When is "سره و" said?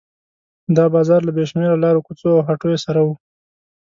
2.85-3.09